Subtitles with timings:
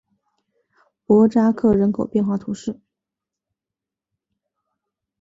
[1.05, 2.79] 博扎克人口变化图示